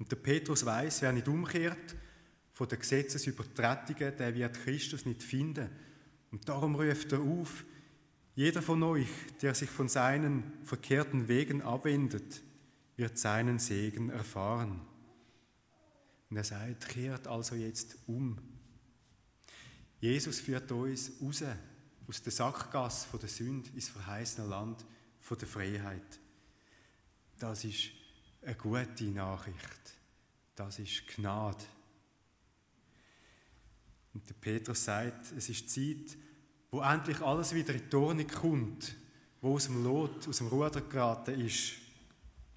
Und 0.00 0.10
der 0.10 0.16
Petrus 0.16 0.66
weiß, 0.66 1.02
wer 1.02 1.12
nicht 1.12 1.28
umkehrt 1.28 1.94
von 2.52 2.66
den 2.66 2.80
Gesetzesübertretungen, 2.80 4.16
der 4.16 4.34
wird 4.34 4.58
Christus 4.64 5.06
nicht 5.06 5.22
finden. 5.22 5.70
Und 6.32 6.48
darum 6.48 6.74
ruft 6.74 7.12
er 7.12 7.20
auf, 7.20 7.64
jeder 8.34 8.60
von 8.60 8.82
euch, 8.82 9.08
der 9.40 9.54
sich 9.54 9.70
von 9.70 9.88
seinen 9.88 10.54
verkehrten 10.64 11.28
Wegen 11.28 11.62
abwendet, 11.62 12.42
wird 12.96 13.16
seinen 13.16 13.60
Segen 13.60 14.10
erfahren. 14.10 14.80
Und 16.30 16.36
er 16.36 16.44
sagt, 16.44 16.88
kehrt 16.88 17.28
also 17.28 17.54
jetzt 17.54 17.96
um. 18.08 18.55
Jesus 20.00 20.40
führt 20.40 20.70
uns 20.72 21.12
raus 21.20 21.42
aus 22.08 22.22
der 22.22 22.32
Sackgasse 22.32 23.18
der 23.18 23.28
Sünde 23.28 23.70
ins 23.74 23.88
verheißene 23.88 24.46
Land 24.46 24.84
der 25.28 25.48
Freiheit. 25.48 26.20
Das 27.38 27.64
ist 27.64 27.90
eine 28.42 28.54
gute 28.54 29.04
Nachricht. 29.04 29.80
Das 30.54 30.78
ist 30.78 31.06
Gnade. 31.08 31.64
Und 34.14 34.28
der 34.28 34.34
Petrus 34.34 34.84
sagt, 34.84 35.32
es 35.36 35.48
ist 35.48 35.68
Zeit, 35.68 36.16
wo 36.70 36.80
endlich 36.80 37.20
alles 37.20 37.54
wieder 37.54 37.74
in 37.74 37.90
die 37.90 37.96
Ordnung 37.96 38.28
kommt, 38.28 38.94
wo 39.40 39.54
aus 39.54 39.66
dem 39.66 39.82
Lot, 39.84 40.26
aus 40.28 40.38
dem 40.38 40.46
Ruder 40.46 40.80
geraten 40.80 41.38
ist. 41.40 41.72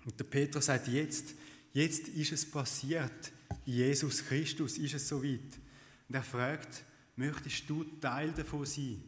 Und 0.06 0.17
der 0.17 0.23
Petrus 0.23 0.67
sagt, 0.67 0.88
jetzt, 0.88 1.34
jetzt 1.73 2.08
ist 2.08 2.32
es 2.32 2.49
passiert. 2.49 3.32
In 3.65 3.73
Jesus 3.73 4.25
Christus 4.25 4.78
ist 4.78 4.93
es 4.93 5.08
soweit. 5.08 5.60
Und 6.08 6.15
er 6.15 6.23
fragt, 6.23 6.84
möchtest 7.19 7.69
du 7.69 7.84
Teil 7.84 8.32
davon 8.32 8.65
sein? 8.65 9.03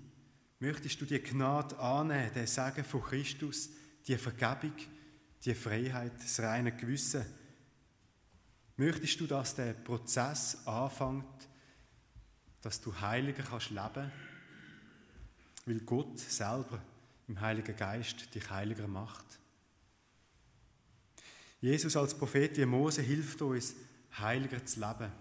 Möchtest 0.60 1.00
du 1.00 1.06
die 1.06 1.24
Gnade 1.24 1.80
annehmen, 1.80 2.34
den 2.34 2.46
Segen 2.46 2.84
von 2.84 3.02
Christus, 3.02 3.70
die 4.06 4.18
Vergebung, 4.18 4.76
die 5.44 5.56
Freiheit, 5.56 6.12
das 6.22 6.40
reine 6.42 6.76
Gewissen? 6.76 7.26
Möchtest 8.76 9.20
du, 9.20 9.28
dass 9.28 9.56
der 9.56 9.74
Prozess 9.74 10.68
anfängt, 10.68 11.48
dass 12.62 12.82
du 12.82 12.94
heiliger 13.00 13.44
kannst 13.44 13.70
leben, 13.70 14.12
weil 15.66 15.80
Gott 15.80 16.20
selber 16.20 16.84
im 17.30 17.40
Heiligen 17.40 17.76
Geist 17.78 18.36
dich 18.36 18.50
heiliger 18.50 18.88
macht? 18.88 19.26
Jesus 21.62 21.96
als 21.96 22.18
Prophet 22.18 22.58
wie 22.58 22.66
Mose 22.66 23.02
hilft 23.02 23.42
uns, 23.42 23.74
heiliger 24.18 24.66
zu 24.66 24.82
leben. 24.82 25.12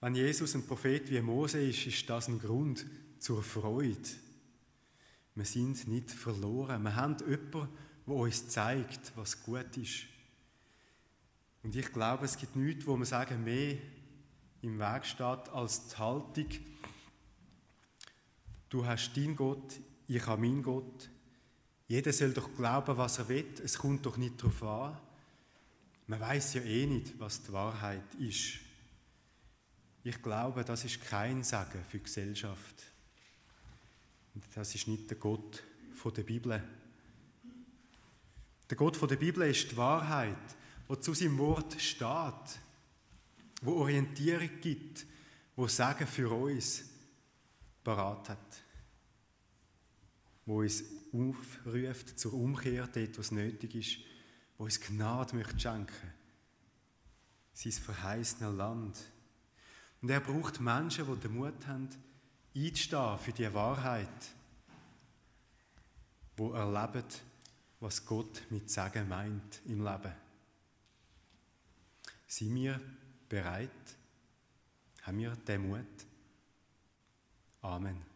Wenn 0.00 0.14
Jesus 0.14 0.54
ein 0.54 0.66
Prophet 0.66 1.10
wie 1.10 1.20
Mose 1.20 1.60
ist, 1.60 1.86
ist 1.86 2.08
das 2.08 2.28
ein 2.28 2.38
Grund, 2.38 2.86
zur 3.18 3.42
Freude. 3.42 4.08
Wir 5.34 5.44
sind 5.44 5.88
nicht 5.88 6.10
verloren. 6.10 6.82
Wir 6.82 6.94
haben 6.94 7.16
jemanden, 7.20 7.68
der 8.06 8.14
uns 8.14 8.48
zeigt, 8.48 9.12
was 9.16 9.42
gut 9.42 9.76
ist. 9.76 10.04
Und 11.62 11.74
ich 11.74 11.92
glaube, 11.92 12.24
es 12.24 12.36
gibt 12.36 12.56
nichts, 12.56 12.86
wo 12.86 12.96
wir 12.96 13.06
sagen, 13.06 13.42
mehr 13.42 13.76
im 14.62 14.78
Weg 14.78 15.04
steht 15.04 15.48
als 15.52 15.88
die 15.88 15.98
Haltung, 15.98 16.48
du 18.68 18.86
hast 18.86 19.16
deinen 19.16 19.36
Gott, 19.36 19.80
ich 20.06 20.24
habe 20.26 20.40
meinen 20.40 20.62
Gott. 20.62 21.10
Jeder 21.88 22.12
soll 22.12 22.32
doch 22.32 22.54
glauben, 22.54 22.96
was 22.96 23.18
er 23.18 23.28
will. 23.28 23.46
Es 23.62 23.78
kommt 23.78 24.06
doch 24.06 24.16
nicht 24.16 24.40
darauf 24.40 24.62
an. 24.62 24.98
Man 26.06 26.20
weiß 26.20 26.54
ja 26.54 26.62
eh 26.62 26.86
nicht, 26.86 27.18
was 27.18 27.42
die 27.42 27.52
Wahrheit 27.52 28.14
ist. 28.16 28.58
Ich 30.08 30.22
glaube, 30.22 30.64
das 30.64 30.84
ist 30.84 31.02
kein 31.02 31.42
Sagen 31.42 31.84
für 31.88 31.98
die 31.98 32.04
Gesellschaft. 32.04 32.84
Das 34.54 34.72
ist 34.72 34.86
nicht 34.86 35.10
der 35.10 35.16
Gott 35.16 35.64
der 36.16 36.22
Bibel. 36.22 36.62
Der 38.70 38.76
Gott 38.76 39.10
der 39.10 39.16
Bibel 39.16 39.42
ist 39.50 39.72
die 39.72 39.76
Wahrheit, 39.76 40.36
die 40.88 41.00
zu 41.00 41.12
seinem 41.12 41.36
Wort 41.38 41.80
steht, 41.80 42.60
wo 43.62 43.72
Orientierung 43.80 44.48
gibt, 44.60 45.04
wo 45.56 45.66
Sagen 45.66 46.06
für 46.06 46.30
uns 46.30 46.84
parat 47.82 48.28
hat, 48.28 48.62
wo 50.44 50.60
uns 50.60 50.84
aufruft 51.12 52.16
zur 52.16 52.32
Umkehr, 52.32 52.86
dort, 52.86 53.18
was 53.18 53.32
nötig 53.32 53.74
ist, 53.74 53.98
wo 54.56 54.66
uns 54.66 54.80
Gnade 54.80 55.34
möchte 55.34 55.58
schenken, 55.58 56.12
sein 57.54 57.72
verheißenes 57.72 58.54
Land. 58.54 59.15
Und 60.02 60.10
er 60.10 60.20
braucht 60.20 60.60
Menschen, 60.60 61.06
die 61.06 61.20
den 61.20 61.34
Mut 61.34 61.66
haben, 61.66 61.88
einzustehen 62.54 63.18
für 63.18 63.32
die 63.32 63.52
Wahrheit, 63.52 64.08
wo 66.36 66.52
erleben, 66.52 67.04
was 67.80 68.04
Gott 68.04 68.42
mit 68.50 68.70
Sagen 68.70 69.08
meint 69.08 69.60
im 69.66 69.84
Leben. 69.84 70.12
Sind 72.26 72.54
wir 72.54 72.80
bereit? 73.28 73.70
Haben 75.02 75.18
wir 75.18 75.36
den 75.36 75.68
Mut? 75.68 75.86
Amen. 77.62 78.15